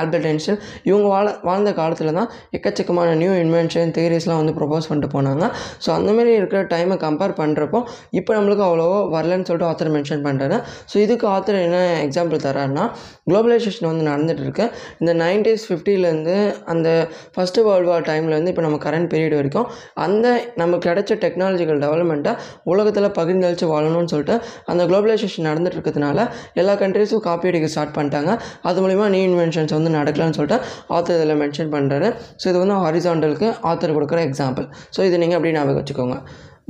ஆல்பர்ட் 0.00 0.26
ஐன்ஸ்டைன் 0.32 0.58
இவங்க 0.88 1.06
வாழ 1.14 1.26
வாழ்ந்த 1.48 1.72
காலத்தில் 1.80 2.12
தான் 2.18 2.28
எக்கச்சக்கமான 2.58 3.14
நியூ 3.22 3.32
இன்வென்ஷன் 3.44 3.94
தியரிஸ்லாம் 3.98 4.40
வந்து 4.42 4.54
ப்ரொபோஸ் 4.58 4.88
பண்ணிட்டு 4.90 5.10
போனாங்க. 5.16 5.48
ஸோ 5.86 5.88
அந்தமாரி 5.96 6.34
இருக்கிற 6.40 6.60
டைமை 6.74 6.98
கம்பேர் 7.06 7.34
பண்ணுறப்போ 7.40 7.80
இப்போ 8.20 8.30
நம்மளுக்கு 8.38 8.66
அவ்வளோவா 8.68 9.00
வரலன்னு 9.16 9.48
சொல்லிட்டு 9.50 9.70
ஆத்தர் 9.70 9.92
மென்ஷன் 9.96 10.26
பண்ணுறாரு 10.28 10.58
ஸோ 10.92 10.98
இதுக்கு 11.06 11.28
ஆத்தர் 11.36 11.60
என்ன 11.66 11.80
எக்ஸாம்பிள் 12.06 12.44
தராருன்னா 12.46 12.86
குளோபலைசேஷன் 13.30 13.90
வந்து 13.92 14.06
நடந்துகிட்டு 14.10 14.46
இருக்கு. 14.46 14.66
இந்த 15.00 15.14
நைன்டிஸ் 15.24 15.66
ஃபிஃப்டிலேருந்து 15.70 16.36
அந்த 16.74 16.88
ஃபஸ்ட்டு 17.34 17.66
வேர்ல்டு 17.70 17.90
வார் 17.94 18.08
டைம்லேருந்து 18.12 18.52
இப்போ 18.54 18.64
நம்ம 18.68 18.76
கரெக்ட் 18.78 18.96
கரண்ட் 18.98 19.10
பீரியட் 19.14 19.36
வரைக்கும் 19.38 19.66
அந்த 20.04 20.26
நமக்கு 20.60 20.84
கிடைச்ச 20.88 21.12
டெக்னாலஜிக்கல் 21.24 21.80
டெவலப்மெண்ட்டை 21.84 22.32
உலகத்தில் 22.72 23.08
பகிர்ந்தளித்து 23.18 23.66
வாழணும்னு 23.72 24.10
சொல்லிட்டு 24.12 24.36
அந்த 24.70 24.82
குளோபலைசேஷன் 24.90 25.46
நடந்துட்டு 25.48 25.78
இருக்கிறதுனால 25.78 26.26
எல்லா 26.60 26.74
கண்ட்ரீஸும் 26.82 27.22
காப்பி 27.26 27.48
அடிக்க 27.50 27.68
ஸ்டார்ட் 27.74 27.94
பண்ணிட்டாங்க. 27.98 28.32
அது 28.68 28.82
மூலிமா 28.84 29.06
நியூ 29.14 29.24
இன்வென்ஷன்ஸ் 29.30 29.74
வந்து 29.76 29.92
நடக்கலாம்னு 29.98 30.36
சொல்லிட்டு 30.38 30.58
ஆத்தர் 30.96 31.18
இதில் 31.18 31.38
மென்ஷன் 31.42 31.72
பண்ணுறாரு 31.76 32.08
ஸோ 32.40 32.46
இது 32.52 32.58
வந்து 32.62 32.78
ஹாரிசாண்டலுக்கு 32.84 33.50
ஆத்தர் 33.70 33.96
கொடுக்குற 33.98 34.20
எக்ஸாம்பிள் 34.30 34.66
ஸோ 34.96 35.06
இது 35.10 35.22
நீங்கள் 35.24 35.38
அப்படி 35.38 35.54
ஞாபகம் 35.58 35.80
வச்சுக்கோங்க. 35.80 36.18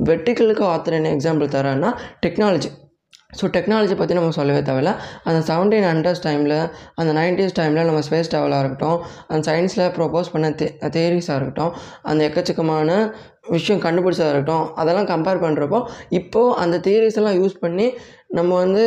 வெர்டிக்கலுக்கு 0.09 0.65
ஆத்தர் 0.73 0.97
என்ன 0.99 1.11
எக்ஸாம்பிள் 1.17 1.49
தரேன்னா 1.55 1.91
டெக்னாலஜி 2.25 2.71
ஸோ 3.33 3.45
டெக்னாலஜி 3.55 3.95
பற்றி 3.97 4.13
நம்ம 4.13 4.31
சொல்லவே 4.31 4.59
தேவையில்ல. 4.59 4.91
அந்த 5.23 5.39
செவன்டீன் 5.49 5.87
ஹண்ட்ரட்ஸ் 5.89 6.23
டைமில் 6.23 6.55
அந்த 6.95 7.11
நைன்டிஸ் 7.13 7.55
டைமில் 7.59 7.85
நம்ம 7.85 7.99
ஸ்பேஸ் 8.07 8.31
ட்ராவலாக 8.31 8.61
இருக்கட்டும் 8.63 8.97
அந்த 9.27 9.41
சயின்ஸில் 9.49 9.91
ப்ரொப்போஸ் 9.97 10.31
பண்ண 10.31 10.47
தே 10.51 10.67
தேரிஸாக 10.95 11.37
இருக்கட்டும் 11.37 11.73
அந்த 12.03 12.21
எக்கச்சக்கமான 12.29 12.89
விஷயம் 13.49 13.83
கண்டுபிடிச்சதாக 13.83 14.31
இருக்கட்டும் 14.31 14.65
அதெல்லாம் 14.75 15.07
கம்பேர் 15.07 15.43
பண்ணுறப்போ 15.45 15.79
இப்போது 16.09 16.55
அந்த 16.55 16.77
தியரிஸ் 16.87 17.19
எல்லாம் 17.21 17.37
யூஸ் 17.41 17.55
பண்ணி 17.59 17.87
நம்ம 18.29 18.51
வந்து 18.55 18.83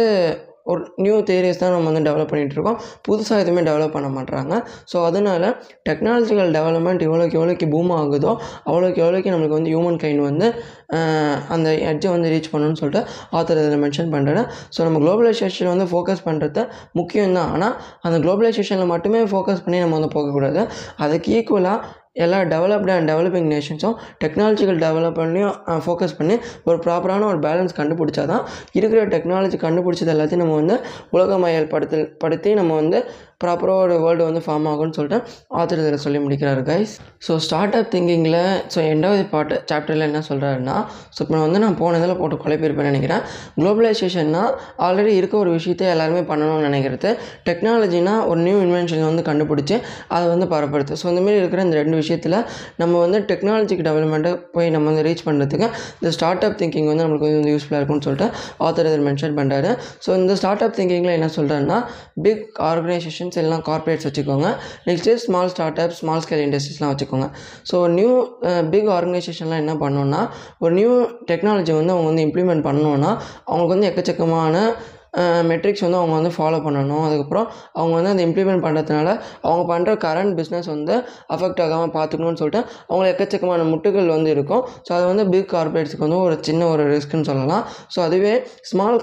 ஒரு 0.71 0.81
நியூ 1.04 1.16
தேரிஸ் 1.28 1.61
தான் 1.62 1.73
நம்ம 1.75 1.88
வந்து 1.90 2.04
டெவலப் 2.09 2.31
பண்ணிகிட்டு 2.31 2.57
இருக்கோம் 2.57 2.78
புதுசாக 3.07 3.42
எதுவுமே 3.45 3.62
டெவலப் 3.69 3.95
பண்ண 3.97 4.09
மாட்றாங்க. 4.16 4.54
ஸோ 4.90 4.97
அதனால் 5.09 5.47
டெக்னாலஜிக்கல் 5.88 6.52
டெவலப்மெண்ட் 6.59 7.02
எவ்வளோக்கு 7.09 7.38
எவ்வளோக்கு 7.38 7.69
பூம் 7.75 7.92
ஆகுதோ 8.00 8.33
அவ்வளோக்கு 8.71 9.00
எவ்வளோக்கு 9.04 9.33
நம்மளுக்கு 9.35 9.59
வந்து 9.59 9.73
ஹியூமன் 9.75 10.00
கைண்ட் 10.04 10.23
வந்து 10.31 10.49
அந்த 11.54 11.69
எட்ஜை 11.90 12.09
வந்து 12.14 12.31
ரீச் 12.35 12.50
பண்ணணும்னு 12.52 12.81
சொல்லிட்டு 12.83 13.02
ஆத்தர் 13.38 13.61
இதில் 13.62 13.83
மென்ஷன் 13.85 14.12
பண்ணுறேன் 14.14 14.47
ஸோ 14.75 14.81
நம்ம 14.87 15.00
குளோபலைசேஷன் 15.04 15.73
வந்து 15.75 15.87
ஃபோக்கஸ் 15.92 16.25
பண்ணுறது 16.28 16.62
முக்கியம் 17.00 17.37
தான் 17.38 17.50
ஆனால் 17.57 17.75
அந்த 18.09 18.16
குளோபலைசேஷனில் 18.26 18.92
மட்டுமே 18.95 19.23
ஃபோக்கஸ் 19.33 19.64
பண்ணி 19.66 19.81
நம்ம 19.85 19.97
வந்து 19.99 20.12
போகக்கூடாது. 20.16 20.62
அதுக்கு 21.04 21.31
ஈக்குவலாக 21.38 21.78
எல்லா 22.16 22.38
டெவலப்டு 22.45 22.92
அண்ட் 22.92 23.09
டெவலப்பிங் 23.11 23.47
நேஷன்ஸும் 23.49 23.95
டெக்னாலஜிக்கல் 24.25 24.81
டெவலப்மெண்ட்லையும் 24.83 25.54
ஃபோக்கஸ் 25.78 26.16
பண்ணி 26.19 26.35
ஒரு 26.64 26.78
ப்ராப்பரான 26.78 27.26
ஒரு 27.26 27.38
பேலன்ஸ் 27.38 27.76
கண்டுபிடிச்சா 27.76 28.25
தான் 28.26 28.42
இருக்கிற 28.73 29.02
டெக்னாலஜி 29.07 29.59
கண்டுபிடிச்சது 29.59 30.12
எல்லாத்தையும் 30.14 30.42
நம்ம 30.45 30.57
வந்து 30.57 30.76
உலகமயல் 31.11 31.69
படுத்து 31.69 32.00
படுத்தி 32.19 32.52
நம்ம 32.54 32.75
வந்து 32.75 33.00
ப்ராப்பராக 33.44 33.84
ஒரு 33.84 33.96
வேர்ல்டு 34.04 34.25
வந்து 34.30 34.42
ஃபார்ம் 34.46 34.68
ஆகும்னு 34.72 34.96
சொல்லிட்டு 34.99 35.20
ஆத்தர் 35.61 35.82
இதில் 35.82 36.02
சொல்லி 36.04 36.20
முடிக்கிறாரு 36.26 36.62
கைஸ் 36.70 36.94
ஸோ 37.26 37.32
ஸ்டார்ட் 37.46 37.76
அப் 37.78 37.90
திங்கிங்கில் 37.94 38.40
ஸோ 38.75 38.78
எண்டாவது 38.92 39.25
பாட்டு 39.34 39.54
சாப்டரில் 39.70 40.06
என்ன 40.08 40.22
சொல்கிறாருன்னா 40.30 40.76
ஸோ 41.14 41.20
இப்போ 41.25 41.40
வந்து 41.46 41.61
நான் 41.64 41.78
போனதில் 41.80 42.16
போட்டு 42.20 42.37
குழப்பியிருப்பேன் 42.44 42.88
நினைக்கிறேன். 42.90 43.22
குளோபலைசேஷன்னா 43.56 44.42
ஆல்ரெடி 44.87 45.12
இருக்க 45.20 45.34
ஒரு 45.42 45.50
விஷயத்தை 45.56 45.87
எல்லாருமே 45.94 46.22
பண்ணணும்னு 46.30 46.66
நினைக்கிறது. 46.68 47.11
டெக்னாலஜினா 47.49 48.14
ஒரு 48.30 48.40
நியூ 48.46 48.58
இன்வென்ஷன் 48.66 49.04
வந்து 49.08 49.22
கண்டுபிடிச்சி 49.28 49.76
அதை 50.14 50.25
வந்து 50.34 50.46
பரப்புறது. 50.54 50.92
ஸோ 51.00 51.06
இந்தமாரி 51.12 51.38
இருக்கிற 51.42 51.62
இந்த 51.66 51.76
ரெண்டு 51.80 51.96
விஷயத்தில் 52.02 52.37
நம்ம 52.82 52.94
வந்து 53.04 53.20
டெக்னாலஜிக்கு 53.30 53.87
டெவலப்மெண்ட்டை 53.88 54.32
போய் 54.54 54.70
நம்ம 54.75 54.88
வந்து 54.90 55.04
ரீச் 55.08 55.25
பண்ணுறதுக்கு 55.28 55.66
இந்த 56.00 56.12
ஸ்டார்ட் 56.16 56.44
அப் 56.49 56.58
திங்கிங் 56.62 56.88
வந்து 56.90 57.04
நம்மளுக்கு 57.04 57.30
வந்து 57.40 57.52
யூஸ்ஃபுல்லாக 57.54 57.80
இருக்கும்னு 57.80 58.06
சொல்லிட்டு 58.08 58.28
ஆத்தர் 58.66 58.88
இதில் 58.90 59.06
மென்ஷன் 59.08 59.37
பண்ணுறாரு 59.40 59.70
ஸோ 60.06 60.11
இந்த 60.20 60.37
ஸ்டார்ட் 60.40 60.64
அப் 60.66 60.76
திங்கிங்கில் 60.78 61.14
என்ன 61.18 61.30
சொல்கிறாருன்னா 61.38 61.78
பிக் 62.26 62.44
ஆர்கனைசேஷன் 62.70 63.31
ஆர்கனைசேஷன்ஸ் 63.32 63.42
எல்லாம் 63.42 63.64
கார்ப்பரேட்ஸ் 63.68 64.06
வச்சுக்கோங்க. 64.08 64.48
Next 64.88 65.14
small 65.24 65.50
start 65.52 65.80
up 65.84 65.96
small 66.00 66.22
scale 66.24 66.44
இண்டஸ்ட்ரீஸ்லாம் 66.46 66.92
வச்சுக்கோங்க. 66.92 67.26
ஸோ 67.70 67.76
நியூ 67.98 68.12
பிக் 68.72 68.90
ஆர்கனைசேஷன்லாம் 68.96 69.62
என்ன 69.64 69.74
பண்ணணும்னா 69.82 70.22
ஒரு 70.64 70.72
நியூ 70.80 70.92
டெக்னாலஜி 71.30 71.74
வந்து 71.80 71.94
அவங்க 71.94 72.08
வந்து 72.12 72.26
இம்ப்ளிமெண்ட் 72.28 72.66
பண்ணணுன்னா 72.68 73.12
அவங்களுக்கு 73.48 73.74
வந்து 73.76 73.90
எக்கச்சக்கமான 73.90 74.64
மெட்ரிக்ஸ் 75.50 75.85
வந்து 75.87 75.99
அவங்க 76.00 76.14
வந்து 76.19 76.33
ஃபாலோ 76.37 76.59
பண்ணணும். 76.66 77.02
அதுக்கப்புறம் 77.07 77.47
அவங்க 77.78 77.95
வந்து 77.99 78.11
அதை 78.12 78.23
இம்ப்ளிமெண்ட் 78.28 78.62
பண்ணுறதுனால 78.66 79.09
அவங்க 79.47 79.64
பண்ணுற 79.73 79.95
கரண்ட் 80.04 80.35
பிஸ்னஸ் 80.38 80.69
வந்து 80.75 80.95
அஃபெக்ட் 81.35 81.61
ஆகாமல் 81.64 81.92
பார்த்துக்கணும்னு 81.97 82.40
சொல்லிட்டு 82.42 82.62
அவங்க 82.90 83.07
எக்கச்சக்கமான 83.12 83.66
முட்டுகள் 83.73 84.09
வந்து 84.16 84.31
இருக்கும். 84.37 84.62
ஸோ 84.87 84.90
அது 84.99 85.04
வந்து 85.11 85.26
பிக் 85.33 85.49
கார்பரேட்ஸ்க்கு 85.54 86.04
வந்து 86.07 86.21
ஒரு 86.26 86.37
சின்ன 86.49 86.69
ஒரு 86.75 86.85
ரிஸ்க்குன்னு 86.95 87.28
சொல்லலாம். 87.31 87.64
ஸோ 87.95 88.00
அதுவே 88.07 88.33
ஸ்மால் 88.71 88.99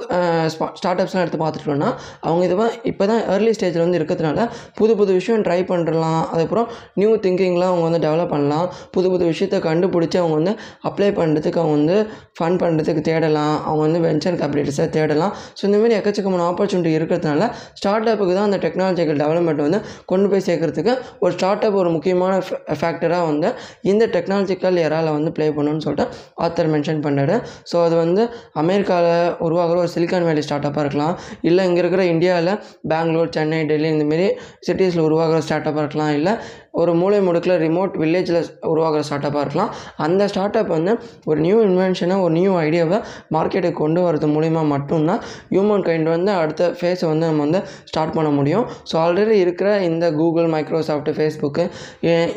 ஸ்டார்ட் 0.79 1.01
அப்ஸ்லாம் 1.03 1.23
எடுத்து 1.25 1.41
பார்த்துட்டோம்னா 1.43 1.91
அவங்க 2.27 2.43
இதுவாக 2.49 2.71
இப்போ 2.91 3.05
தான் 3.11 3.21
ஏர்லி 3.35 3.53
ஸ்டேஜில் 3.57 3.83
வந்து 3.85 3.99
இருக்கிறதுனால 4.01 4.47
புது 4.79 4.95
புது 5.01 5.11
விஷயம் 5.19 5.43
ட்ரை 5.47 5.59
பண்ணலாம் 5.71 6.21
அதுக்கப்புறம் 6.31 6.67
நியூ 7.01 7.11
திங்கிங்லாம் 7.25 7.71
அவங்க 7.73 7.85
வந்து 7.89 8.01
டெவலப் 8.07 8.33
பண்ணலாம். 8.33 8.67
புது 8.95 9.07
புது 9.13 9.23
விஷயத்தை 9.31 9.59
கண்டுபிடிச்சி 9.69 10.17
அவங்க 10.23 10.35
வந்து 10.39 10.53
அப்ளை 10.89 11.11
பண்ணுறதுக்கு 11.19 11.61
அவங்க 11.63 11.75
வந்து 11.79 11.97
ஃபண்ட் 12.37 12.59
பண்ணுறதுக்கு 12.63 13.01
தேடலாம். 13.09 13.55
அவங்க 13.67 13.81
வந்து 13.87 14.01
வெஞ்சர் 14.07 14.37
கேபிட்டல்ஸை 14.41 14.87
தேடலாம். 14.97 15.33
ஸோ 15.57 15.63
இந்தமாரி 15.69 15.95
எக்கச்சக்கமான 15.99 16.45
ஆப்பர்ச்சுனிட்டி 16.51 16.93
இருக்கிறதுனால 16.99 17.43
ஸ்டார்ட் 17.79 18.09
அப்புக்கு 18.13 18.33
தான் 18.37 18.47
அந்த 18.49 18.59
டெக்னாலஜிக்கல் 18.65 19.19
டெவலப்மெண்ட் 19.23 19.63
வந்து 19.67 19.79
கொண்டு 20.11 20.27
போய் 20.31 20.45
சேர்க்கறதுக்கு 20.49 20.93
ஒரு 21.23 21.31
ஸ்டார்ட் 21.37 21.65
அப் 21.67 21.77
ஒரு 21.81 21.91
முக்கியமான 21.95 22.33
ஃபேக்டராக 22.79 23.23
வந்து 23.31 23.49
இந்த 23.91 24.03
டெக்னாலஜிக்கல் 24.15 24.77
எராவில் 24.87 25.15
வந்து 25.17 25.31
ப்ளே 25.37 25.47
பண்ணணும்னு 25.57 25.85
சொல்லிட்டு 25.87 26.05
ஆத்தர் 26.45 26.71
மென்ஷன் 26.73 27.03
பண்ணார். 27.05 27.35
ஸோ 27.71 27.77
அது 27.85 27.95
வந்து 28.03 28.23
அமெரிக்காவில் 28.63 29.13
உருவாகிற 29.47 29.77
ஒரு 29.83 29.91
சிலிக்கான் 29.95 30.27
வேலி 30.29 30.43
ஸ்டார்ட் 30.47 30.67
அப்பாக 30.69 30.85
இருக்கலாம். 30.85 31.15
இல்லை 31.49 31.63
இங்கே 31.69 31.81
இருக்கிற 31.83 32.03
இந்தியாவில் 32.13 32.53
பெங்களூர் 32.93 33.33
சென்னை 33.37 33.61
டெல்லி 33.71 33.89
இந்தமாரி 33.95 34.27
சிட்டிஸில் 34.67 35.05
உருவாகிற 35.07 35.39
ஸ்டார்ட் 35.47 35.69
அப்பாக 35.69 35.85
இருக்கலாம். 35.85 36.13
இல்லை 36.19 36.33
ஒரு 36.81 36.91
மூளை 36.99 37.19
முடுக்கில் 37.27 37.55
ரிமோட் 37.63 37.93
வில்லேஜில் 38.01 38.39
உருவாகிற 38.71 39.01
ஸ்டார்ட் 39.07 39.27
அப்பாக 39.29 39.43
இருக்கலாம். 39.45 39.71
அந்த 40.05 40.21
ஸ்டார்ட் 40.31 40.57
அப் 40.59 40.71
வந்து 40.75 40.91
ஒரு 41.29 41.39
நியூ 41.45 41.57
இன்வென்ஷனை 41.67 42.15
ஒரு 42.25 42.33
நியூ 42.39 42.51
ஐடியாவை 42.65 42.97
மார்க்கெட்டுக்கு 43.35 43.79
கொண்டு 43.83 44.01
வரது 44.05 44.27
மூலிமா 44.35 44.61
மட்டும்தான் 44.73 45.21
ஹியூமன் 45.53 45.85
கைண்ட் 45.87 46.09
வந்து 46.15 46.31
அடுத்த 46.41 46.69
ஃபேஸை 46.79 47.07
வந்து 47.11 47.25
நம்ம 47.29 47.43
வந்து 47.47 47.61
ஸ்டார்ட் 47.91 48.15
பண்ண 48.17 48.29
முடியும். 48.39 48.65
ஸோ 48.91 48.95
ஆல்ரெடி 49.05 49.37
இருக்கிற 49.45 49.69
இந்த 49.89 50.05
கூகுள் 50.19 50.49
மைக்ரோசாஃப்ட் 50.55 51.11
ஃபேஸ்புக்கு 51.17 51.65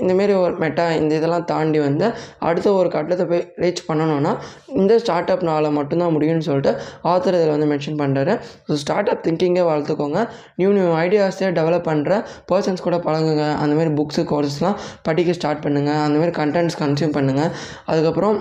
இந்தமாரி 0.02 0.34
ஒரு 0.44 0.54
மெட்டா 0.64 0.86
இந்த 1.00 1.12
இதெல்லாம் 1.20 1.46
தாண்டி 1.52 1.80
வந்து 1.88 2.08
அடுத்த 2.48 2.74
ஒரு 2.80 2.90
கட்டத்தை 2.96 3.26
போய் 3.32 3.44
ரீச் 3.64 3.84
பண்ணணும்னா 3.90 4.34
இந்த 4.80 4.92
ஸ்டார்ட்அப்னால 5.04 5.70
மட்டும்தான் 5.78 6.14
முடியும்னு 6.16 6.46
சொல்லிட்டு 6.48 6.72
ஆத்தர் 7.12 7.38
இதில் 7.38 7.54
வந்து 7.54 7.70
மென்ஷன் 7.72 8.00
பண்ணுறாரு 8.02 8.34
ஸோ 8.68 8.80
ஸ்டார்ட் 8.82 9.10
அப் 9.12 9.22
திங்கிங்கை 9.28 9.64
வளர்த்துக்கோங்க. 9.70 10.20
நியூ 10.60 10.70
நியூ 10.78 10.88
ஐடியாஸை 11.04 11.48
டெவலப் 11.60 11.88
பண்ணுற 11.90 12.12
பர்சன்ஸ் 12.50 12.86
கூட 12.88 12.96
பழகுங்க. 13.06 13.46
அந்தமாரி 13.62 13.92
புக்ஸு 14.00 14.21
கோர்சஸ்லாம் 14.30 14.78
படிக்க 15.02 15.32
ஸ்டார்ட் 15.32 15.64
பண்ணுங்கள் 15.64 16.02
அந்தமாரி 16.04 16.34
கண்டென்ட்ஸ் 16.36 16.80
கன்சியூம் 16.80 17.14
பண்ணுங்கள் 17.14 17.52
அதுக்கப்புறம் 17.86 18.38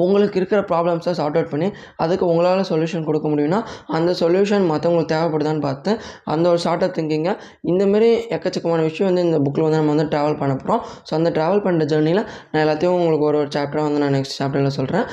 உங்களுக்கு 0.00 0.36
இருக்கிற 0.38 0.58
ப்ராப்ளம்ஸை 0.62 1.12
சார்ட் 1.12 1.36
அவுட் 1.36 1.50
பண்ணி 1.50 1.68
அதுக்கு 1.96 2.24
உங்களால் 2.26 2.68
சொல்யூஷன் 2.68 3.06
கொடுக்க 3.06 3.26
முடியும்னா 3.28 3.58
அந்த 3.88 4.10
சொல்யூஷன் 4.20 4.66
மற்றவங்களுக்கு 4.66 5.12
தேவைப்படுதான்னு 5.14 5.62
பார்த்து 5.64 5.92
அந்த 6.24 6.44
ஒரு 6.48 6.60
ஷார்ட் 6.60 6.84
அப் 6.84 6.94
திங்கிங்கை 6.96 7.32
இந்தமாரி 7.64 8.10
எக்கச்சக்கமான 8.36 8.84
விஷயம் 8.84 9.08
வந்து 9.10 9.24
இந்த 9.24 9.38
புக்கில் 9.38 9.66
வந்து 9.66 9.80
நம்ம 9.80 9.92
வந்து 9.94 10.06
ட்ராவல் 10.12 10.38
பண்ண 10.38 10.54
போகிறோம் 10.54 10.82
ஸோ 11.08 11.14
அந்த 11.14 11.30
ட்ராவல் 11.30 11.64
பண்ணுற 11.64 11.88
ஜேர்னியில் 11.90 12.22
நான் 12.44 12.62
எல்லாத்தையும் 12.64 12.96
உங்களுக்கு 12.98 13.26
ஒரு 13.26 13.38
ஒரு 13.38 13.50
சாப்டராக 13.56 13.86
வந்து 13.88 14.02
நான் 14.04 14.16
நெக்ஸ்ட் 14.16 14.38
சாப்டரில் 14.38 14.76
சொல்கிறேன் 14.78 15.06